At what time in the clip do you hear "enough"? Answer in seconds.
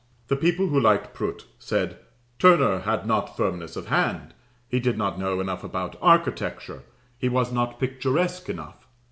5.39-5.63, 8.49-8.87